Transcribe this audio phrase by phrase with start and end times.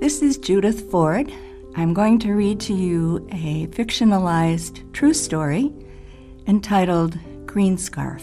[0.00, 1.32] This is Judith Ford.
[1.74, 5.72] I'm going to read to you a fictionalized true story
[6.46, 8.22] entitled Green Scarf.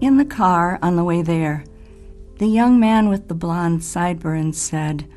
[0.00, 1.64] In the car on the way there,
[2.36, 5.08] the young man with the blonde sideburns said,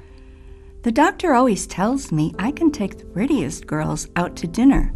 [0.84, 4.94] The doctor always tells me I can take the prettiest girls out to dinner.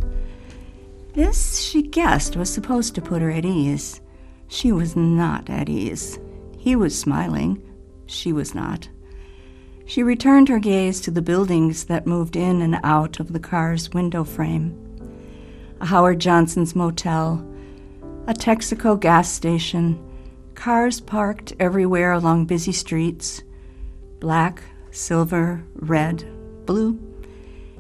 [1.12, 4.00] This, she guessed, was supposed to put her at ease.
[4.48, 6.18] She was not at ease.
[6.58, 7.62] He was smiling.
[8.06, 8.88] She was not.
[9.90, 13.90] She returned her gaze to the buildings that moved in and out of the car's
[13.90, 14.78] window frame.
[15.82, 17.44] A Howard Johnson's motel,
[18.28, 20.00] a Texaco gas station,
[20.54, 23.42] cars parked everywhere along busy streets
[24.20, 26.24] black, silver, red,
[26.68, 27.00] blue.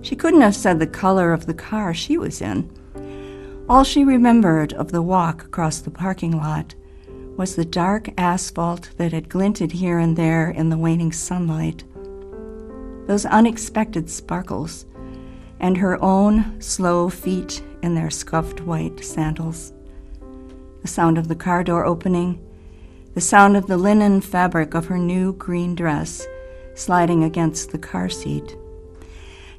[0.01, 2.71] She couldn't have said the color of the car she was in.
[3.69, 6.73] All she remembered of the walk across the parking lot
[7.37, 11.83] was the dark asphalt that had glinted here and there in the waning sunlight
[13.09, 14.85] those unexpected sparkles,
[15.59, 19.73] and her own slow feet in their scuffed white sandals.
[20.83, 22.39] The sound of the car door opening,
[23.15, 26.27] the sound of the linen fabric of her new green dress
[26.75, 28.55] sliding against the car seat.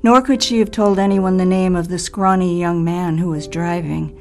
[0.05, 3.49] Nor could she have told anyone the name of the scrawny young man who was
[3.49, 4.17] driving,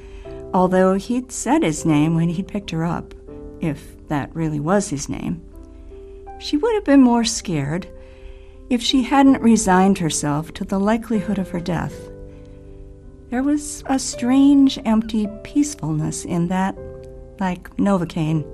[0.56, 3.14] although he'd said his name when he'd picked her up,
[3.62, 5.40] if that really was his name.
[6.40, 7.88] She would have been more scared
[8.70, 12.10] if she hadn't resigned herself to the likelihood of her death.
[13.30, 16.78] There was a strange, empty peacefulness in that,
[17.40, 18.46] like Novocaine.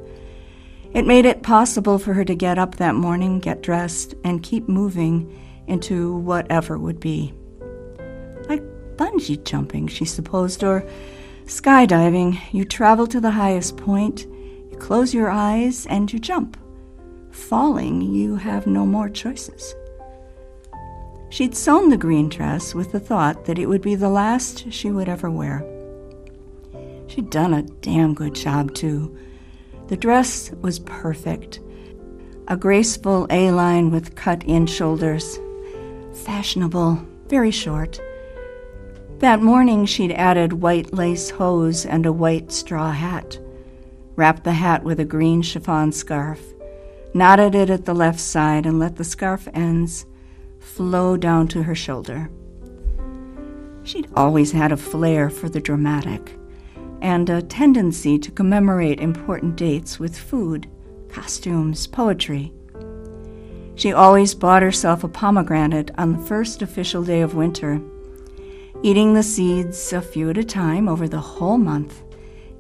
[0.94, 4.70] It made it possible for her to get up that morning, get dressed, and keep
[4.70, 7.34] moving into whatever would be.
[8.48, 8.64] Like
[8.96, 10.88] bungee jumping, she supposed, or
[11.46, 12.40] skydiving.
[12.54, 16.58] You travel to the highest point, you close your eyes, and you jump.
[17.32, 19.76] Falling, you have no more choices.
[21.30, 24.92] She'd sewn the green dress with the thought that it would be the last she
[24.92, 25.66] would ever wear.
[27.08, 29.18] She'd done a damn good job, too.
[29.88, 31.60] The dress was perfect
[32.48, 35.40] a graceful A line with cut in shoulders,
[36.14, 38.00] fashionable, very short.
[39.18, 43.40] That morning, she'd added white lace hose and a white straw hat,
[44.16, 46.40] wrapped the hat with a green chiffon scarf,
[47.16, 50.06] knotted it at the left side, and let the scarf ends
[50.66, 52.30] flow down to her shoulder.
[53.84, 56.38] She'd always had a flair for the dramatic
[57.02, 60.68] and a tendency to commemorate important dates with food,
[61.08, 62.52] costumes, poetry.
[63.76, 67.80] She always bought herself a pomegranate on the first official day of winter,
[68.82, 72.02] eating the seeds a few at a time over the whole month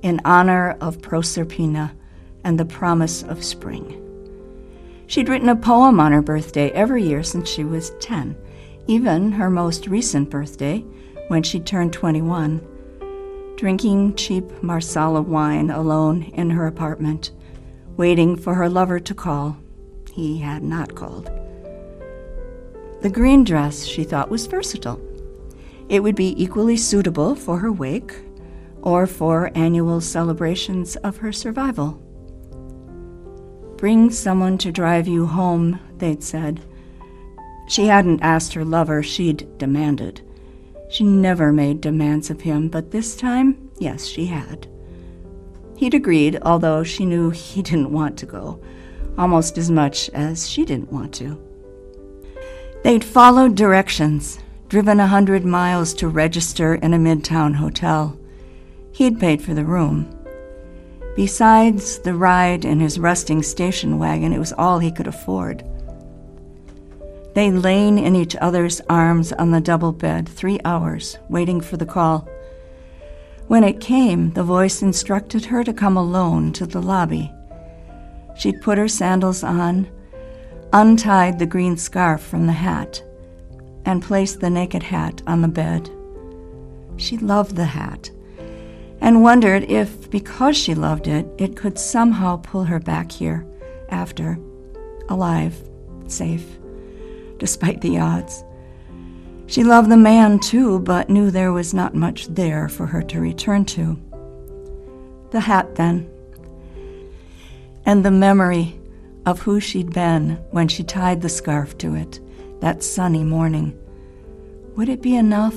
[0.04, 1.92] in honor of Proserpina
[2.44, 4.05] and the promise of spring.
[5.08, 8.36] She'd written a poem on her birthday every year since she was 10,
[8.88, 10.84] even her most recent birthday,
[11.28, 12.62] when she turned 21,
[13.56, 17.32] drinking cheap Marsala wine alone in her apartment,
[17.98, 19.58] waiting for her lover to call.
[20.12, 21.30] He had not called.
[23.02, 25.00] The green dress, she thought, was versatile.
[25.90, 28.14] It would be equally suitable for her wake
[28.82, 32.02] or for annual celebrations of her survival.
[33.78, 36.62] Bring someone to drive you home, they'd said.
[37.68, 40.22] She hadn't asked her lover, she'd demanded.
[40.90, 44.68] She never made demands of him, but this time, yes, she had.
[45.76, 48.62] He'd agreed, although she knew he didn't want to go,
[49.18, 51.42] almost as much as she didn't want to.
[52.84, 58.18] They'd followed directions, driven a hundred miles to register in a midtown hotel.
[58.92, 60.15] He'd paid for the room.
[61.16, 65.64] Besides the ride in his rusting station wagon, it was all he could afford.
[67.34, 71.86] They lain in each other's arms on the double bed three hours, waiting for the
[71.86, 72.28] call.
[73.48, 77.32] When it came, the voice instructed her to come alone to the lobby.
[78.38, 79.88] She'd put her sandals on,
[80.74, 83.02] untied the green scarf from the hat,
[83.86, 85.90] and placed the naked hat on the bed.
[86.98, 88.10] She loved the hat
[89.06, 93.46] and wondered if, because she loved it, it could somehow pull her back here
[93.90, 94.40] after,
[95.10, 95.56] alive,
[96.08, 96.58] safe,
[97.38, 98.44] despite the odds.
[99.46, 103.22] She loved the man too, but knew there was not much there for her to
[103.22, 103.96] return to.
[105.30, 106.10] The hat, then,
[107.86, 108.80] and the memory
[109.28, 112.20] of who she'd been when she tied the scarf to it
[112.60, 113.80] that sunny morning.
[114.76, 115.56] Would it be enough?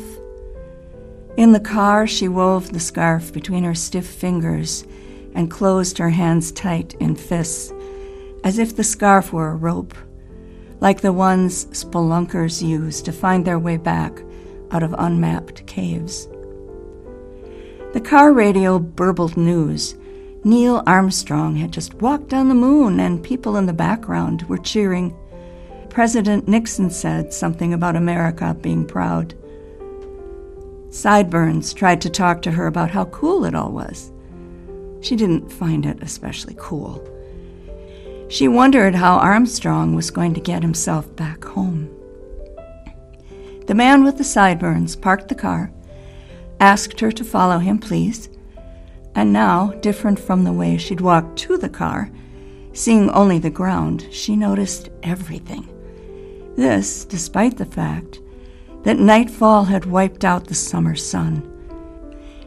[1.38, 4.85] In the car, she wove the scarf between her stiff fingers
[5.37, 7.73] and closed her hands tight in fists,
[8.43, 9.94] as if the scarf were a rope,
[10.81, 14.20] like the ones spelunkers use to find their way back
[14.73, 16.26] out of unmapped caves.
[17.93, 19.94] The car radio burbled news.
[20.43, 25.17] Neil Armstrong had just walked on the moon, and people in the background were cheering.
[25.88, 29.37] President Nixon said something about America being proud.
[30.90, 34.11] Sideburns tried to talk to her about how cool it all was.
[35.00, 37.06] She didn't find it especially cool.
[38.29, 41.90] She wondered how Armstrong was going to get himself back home.
[43.67, 45.70] The man with the sideburns parked the car,
[46.58, 48.29] asked her to follow him, please,
[49.14, 52.11] and now, different from the way she'd walked to the car,
[52.73, 55.69] seeing only the ground, she noticed everything.
[56.56, 58.20] This, despite the fact
[58.84, 61.42] that nightfall had wiped out the summer sun.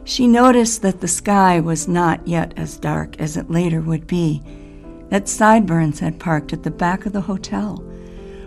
[0.04, 4.42] She noticed that the sky was not yet as dark as it later would be,
[5.10, 7.76] that Sideburns had parked at the back of the hotel,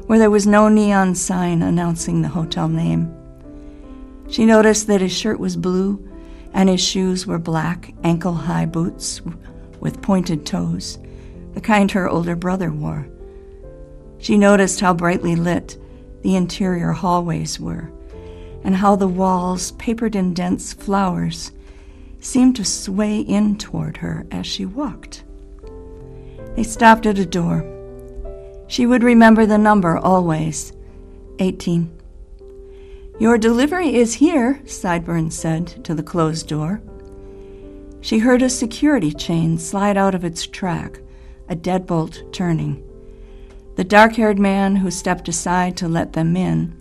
[0.08, 3.14] where there was no neon sign announcing the hotel name.
[4.30, 6.06] She noticed that his shirt was blue
[6.54, 9.22] and his shoes were black, ankle high boots
[9.80, 10.98] with pointed toes,
[11.54, 13.08] the kind her older brother wore.
[14.18, 15.78] She noticed how brightly lit
[16.26, 17.92] the interior hallways were,
[18.64, 21.52] and how the walls, papered in dense flowers,
[22.20, 25.24] seemed to sway in toward her as she walked.
[26.56, 27.64] They stopped at a door.
[28.66, 30.74] She would remember the number always
[31.38, 31.96] 18.
[33.20, 36.82] Your delivery is here, Sideburns said to the closed door.
[38.02, 41.02] She heard a security chain slide out of its track,
[41.48, 42.85] a deadbolt turning.
[43.76, 46.76] The dark haired man who stepped aside to let them in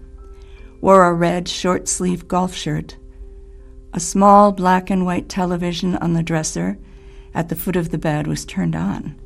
[0.81, 2.99] wore a red short sleeved golf shirt.
[3.95, 6.79] A small black and white television on the dresser
[7.33, 9.19] at the foot of the bed was turned on.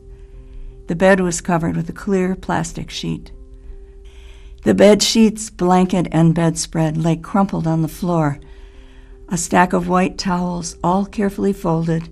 [0.87, 3.33] The bed was covered with a clear plastic sheet.
[4.63, 8.39] The bed sheets, blanket, and bedspread lay crumpled on the floor.
[9.29, 12.09] A stack of white towels, all carefully folded,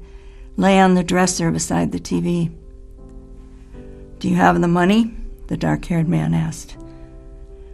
[0.56, 2.52] lay on the dresser beside the TV.
[4.18, 5.14] Do you have the money?
[5.48, 6.76] The dark haired man asked.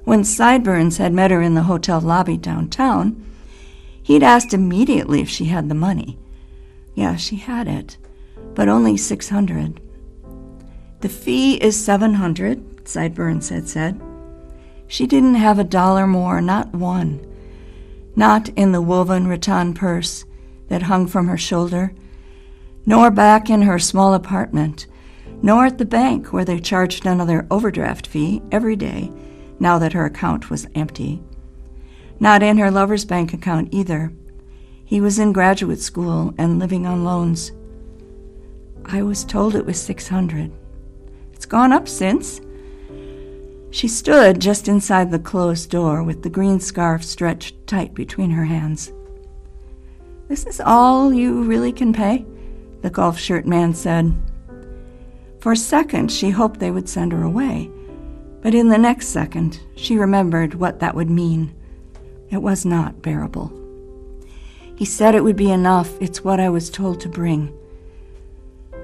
[0.04, 3.24] When Sideburns had met her in the hotel lobby downtown,
[4.02, 6.18] he'd asked immediately if she had the money.
[6.94, 7.96] Yeah, she had it,
[8.54, 9.80] but only 600.
[11.00, 14.00] The fee is 700, Sideburns had said.
[14.86, 17.26] She didn't have a dollar more, not one.
[18.14, 20.24] Not in the woven rattan purse
[20.68, 21.94] that hung from her shoulder,
[22.84, 24.86] nor back in her small apartment
[25.42, 29.10] nor at the bank where they charged another overdraft fee every day
[29.58, 31.22] now that her account was empty.
[32.20, 34.12] Not in her lover's bank account either.
[34.84, 37.52] He was in graduate school and living on loans.
[38.84, 40.50] I was told it was 600.
[41.32, 42.40] It's gone up since.
[43.70, 48.44] She stood just inside the closed door with the green scarf stretched tight between her
[48.44, 48.92] hands.
[50.28, 52.24] This is all you really can pay?
[52.82, 54.14] The golf shirt man said.
[55.42, 57.68] For a second, she hoped they would send her away,
[58.42, 61.52] but in the next second, she remembered what that would mean.
[62.30, 63.52] It was not bearable.
[64.76, 66.00] He said it would be enough.
[66.00, 67.52] It's what I was told to bring.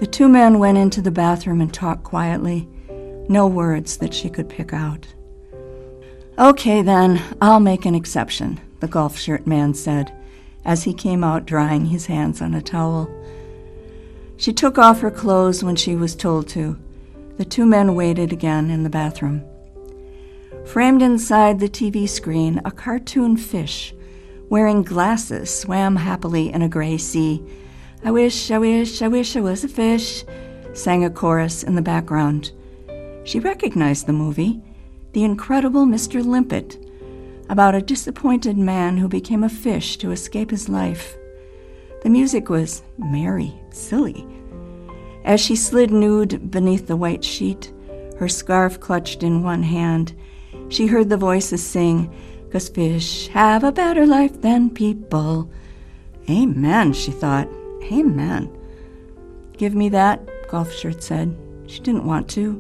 [0.01, 2.69] The two men went into the bathroom and talked quietly,
[3.29, 5.07] no words that she could pick out.
[6.41, 10.13] Okay, then, I'll make an exception, the golf shirt man said
[10.65, 13.09] as he came out drying his hands on a towel.
[14.39, 16.79] She took off her clothes when she was told to.
[17.37, 19.45] The two men waited again in the bathroom.
[20.65, 23.95] Framed inside the TV screen, a cartoon fish
[24.49, 27.43] wearing glasses swam happily in a gray sea.
[28.05, 30.25] I wish, I wish, I wish I was a fish,
[30.73, 32.53] sang a chorus in the background.
[33.25, 34.63] She recognized the movie,
[35.13, 36.25] The Incredible Mr.
[36.25, 36.79] Limpet,
[37.51, 41.17] about a disappointed man who became a fish to escape his life.
[42.03, 44.27] The music was merry, silly.
[45.25, 47.73] As she slid nude beneath the white sheet,
[48.19, 50.15] her scarf clutched in one hand,
[50.69, 52.13] she heard the voices sing,
[52.51, 55.51] Cause fish have a better life than people.
[56.31, 57.49] Amen, she thought.
[57.93, 58.51] Amen.
[59.59, 61.37] Give me that, Golf Shirt said.
[61.67, 62.55] She didn't want to,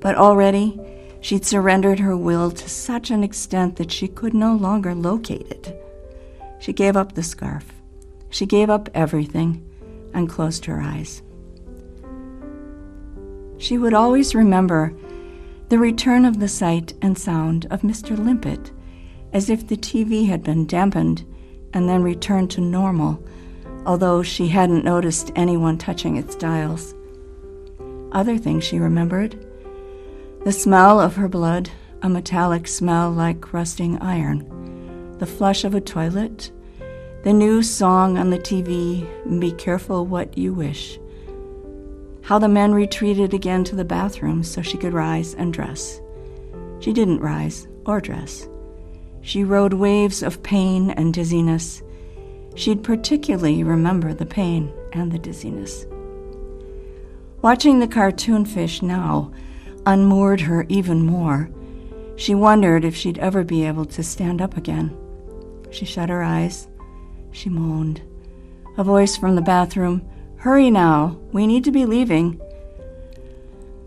[0.00, 0.78] but already
[1.22, 5.82] she'd surrendered her will to such an extent that she could no longer locate it.
[6.60, 7.66] She gave up the scarf.
[8.28, 9.64] She gave up everything
[10.14, 11.22] and closed her eyes.
[13.58, 14.94] She would always remember
[15.68, 18.16] the return of the sight and sound of Mr.
[18.16, 18.70] Limpet,
[19.32, 21.24] as if the TV had been dampened
[21.72, 23.22] and then returned to normal,
[23.86, 26.94] although she hadn't noticed anyone touching its dials.
[28.12, 29.44] Other things she remembered
[30.44, 31.70] The smell of her blood,
[32.02, 36.52] a metallic smell like rusting iron, the flush of a toilet,
[37.24, 39.08] the new song on the TV,
[39.40, 41.00] Be Careful What You Wish.
[42.20, 46.02] How the men retreated again to the bathroom so she could rise and dress.
[46.80, 48.46] She didn't rise or dress.
[49.22, 51.82] She rode waves of pain and dizziness.
[52.56, 55.86] She'd particularly remember the pain and the dizziness.
[57.40, 59.32] Watching the cartoon fish now
[59.86, 61.48] unmoored her even more.
[62.16, 64.94] She wondered if she'd ever be able to stand up again.
[65.70, 66.68] She shut her eyes
[67.34, 68.00] she moaned.
[68.78, 72.38] A voice from the bathroom Hurry now, we need to be leaving.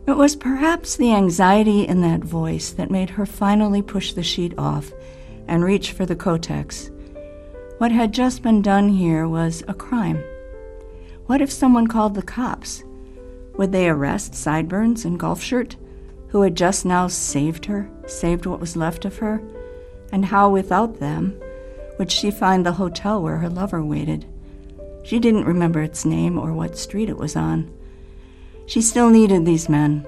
[0.08, 4.58] It was perhaps the anxiety in that voice that made her finally push the sheet
[4.58, 4.92] off
[5.48, 6.90] and reach for the Kotex.
[7.78, 10.24] What had just been done here was a crime.
[11.28, 12.84] What if someone called the cops?
[13.58, 15.76] Would they arrest Sideburns and Golfshirt,
[16.30, 19.42] who had just now saved her, saved what was left of her?
[20.12, 21.40] And how, without them,
[21.98, 24.26] would she find the hotel where her lover waited.
[25.04, 27.72] She didn't remember its name or what street it was on.
[28.66, 30.06] She still needed these men.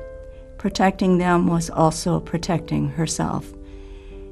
[0.58, 3.54] Protecting them was also protecting herself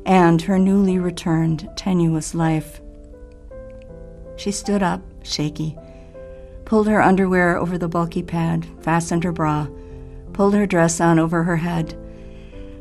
[0.08, 2.80] and her newly returned tenuous life.
[4.38, 5.78] She stood up, shaky,
[6.64, 9.68] pulled her underwear over the bulky pad, fastened her bra,
[10.32, 11.98] pulled her dress on over her head,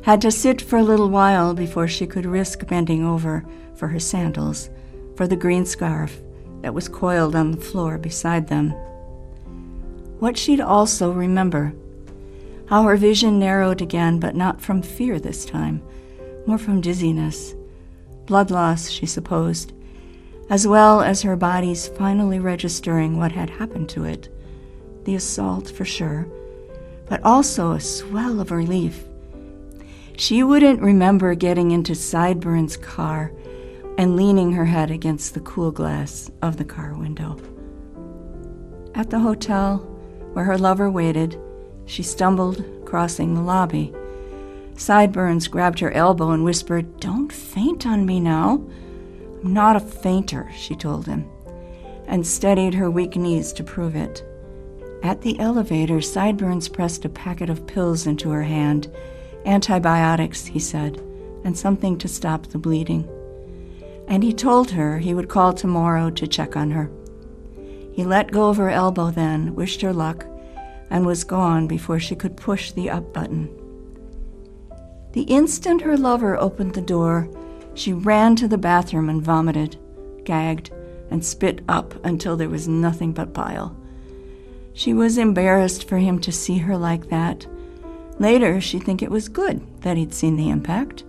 [0.03, 3.45] had to sit for a little while before she could risk bending over
[3.77, 4.71] for her sandals,
[5.15, 6.21] for the green scarf
[6.63, 8.71] that was coiled on the floor beside them.
[10.19, 11.75] What she'd also remember
[12.67, 15.83] how her vision narrowed again, but not from fear this time,
[16.47, 17.55] more from dizziness,
[18.27, 19.73] blood loss, she supposed,
[20.51, 24.29] as well as her body's finally registering what had happened to it
[25.05, 26.27] the assault for sure,
[27.09, 29.05] but also a swell of relief.
[30.17, 33.31] She wouldn't remember getting into Sideburns' car
[33.99, 37.37] and leaning her head against the cool glass of the car window.
[38.95, 39.79] At the hotel,
[40.33, 41.41] where her lover waited,
[41.87, 43.95] she stumbled, crossing the lobby.
[44.75, 48.63] Sideburns grabbed her elbow and whispered, Don't faint on me now.
[49.43, 51.27] I'm not a fainter, she told him,
[52.07, 54.25] and steadied her weak knees to prove it.
[55.03, 58.93] At the elevator, Sideburns pressed a packet of pills into her hand.
[59.47, 61.01] Antibiotics, he said,
[61.45, 63.09] and something to stop the bleeding
[64.09, 66.91] and he told her he would call tomorrow to check on her.
[67.93, 70.27] He let go of her elbow then, wished her luck,
[70.91, 73.49] and was gone before she could push the up button.
[75.13, 77.29] The instant her lover opened the door,
[77.75, 79.79] she ran to the bathroom and vomited,
[80.25, 80.71] gagged,
[81.11, 83.77] and spit up until there was nothing but bile.
[84.73, 87.47] She was embarrassed for him to see her like that.
[88.19, 91.05] Later, she'd think it was good that he'd seen the impact.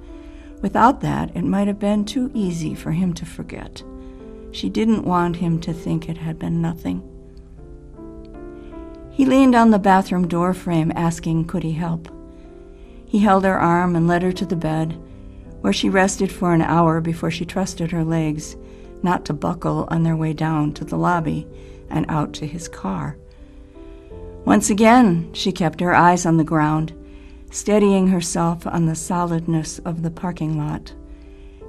[0.61, 3.83] Without that, it might have been too easy for him to forget.
[4.51, 7.03] She didn't want him to think it had been nothing.
[9.11, 12.09] He leaned on the bathroom door frame, asking could he help.
[13.05, 14.99] He held her arm and led her to the bed,
[15.61, 18.55] where she rested for an hour before she trusted her legs
[19.03, 21.47] not to buckle on their way down to the lobby
[21.89, 23.17] and out to his car.
[24.45, 26.93] Once again, she kept her eyes on the ground
[27.51, 30.93] steadying herself on the solidness of the parking lot.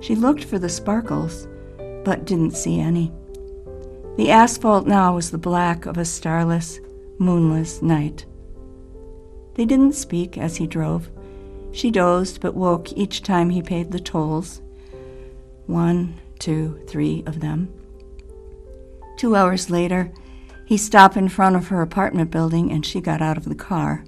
[0.00, 1.46] She looked for the sparkles,
[2.04, 3.12] but didn't see any.
[4.16, 6.80] The asphalt now was the black of a starless,
[7.18, 8.26] moonless night.
[9.54, 11.10] They didn't speak as he drove.
[11.72, 14.60] She dozed but woke each time he paid the tolls.
[15.66, 17.72] One, two, three of them.
[19.16, 20.12] Two hours later,
[20.64, 24.04] he stopped in front of her apartment building and she got out of the car.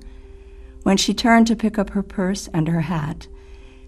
[0.83, 3.29] When she turned to pick up her purse and her hat,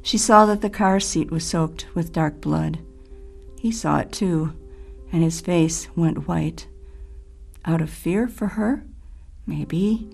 [0.02, 2.80] she saw that the car seat was soaked with dark blood.
[3.58, 4.52] He saw it too,
[5.12, 6.66] and his face went white.
[7.64, 8.84] Out of fear for her?
[9.46, 10.10] Maybe.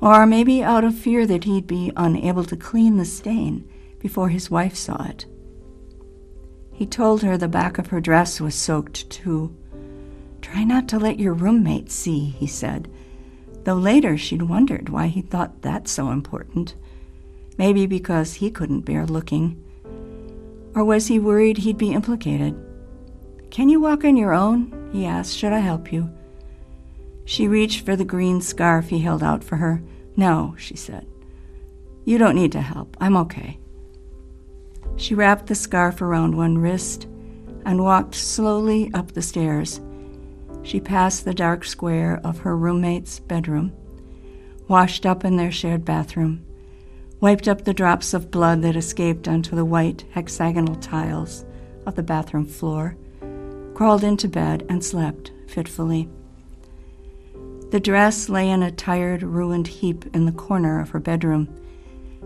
[0.00, 3.68] Or maybe out of fear that he'd be unable to clean the stain
[3.98, 5.26] before his wife saw it.
[6.72, 9.56] He told her the back of her dress was soaked too.
[10.42, 12.90] Try not to let your roommate see, he said,
[13.64, 16.74] though later she'd wondered why he thought that so important.
[17.56, 19.62] Maybe because he couldn't bear looking.
[20.74, 22.54] Or was he worried he'd be implicated?
[23.50, 24.90] Can you walk on your own?
[24.92, 25.36] he asked.
[25.36, 26.10] Should I help you?
[27.24, 29.82] She reached for the green scarf he held out for her.
[30.16, 31.06] No, she said.
[32.04, 32.96] You don't need to help.
[33.00, 33.58] I'm okay.
[34.96, 37.06] She wrapped the scarf around one wrist
[37.64, 39.80] and walked slowly up the stairs.
[40.64, 43.72] She passed the dark square of her roommate's bedroom,
[44.66, 46.42] washed up in their shared bathroom,
[47.20, 51.44] wiped up the drops of blood that escaped onto the white hexagonal tiles
[51.86, 52.96] of the bathroom floor,
[53.74, 56.08] crawled into bed, and slept fitfully.
[57.70, 61.48] The dress lay in a tired, ruined heap in the corner of her bedroom.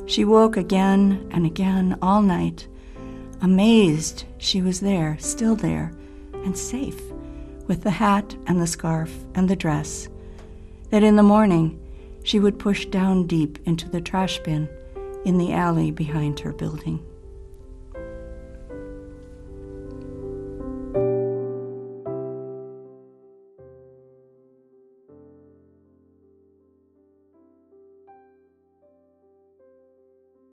[0.07, 2.69] She woke again and again all night,
[3.41, 5.93] amazed she was there, still there,
[6.45, 7.01] and safe,
[7.69, 10.09] with the hat and the scarf and the dress,
[10.91, 11.79] that in the morning
[12.25, 14.69] she would push down deep into the trash bin
[15.25, 17.05] in the alley behind her building.